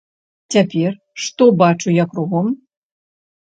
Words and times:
Цяпер, 0.53 0.95
што 1.25 1.43
бачу 1.61 1.95
я 1.99 2.07
кругом? 2.15 2.49